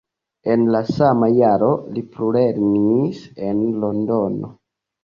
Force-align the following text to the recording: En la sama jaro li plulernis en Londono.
En 0.53 0.63
la 0.75 0.79
sama 0.87 1.29
jaro 1.35 1.69
li 1.99 2.05
plulernis 2.17 3.25
en 3.51 3.65
Londono. 3.87 4.53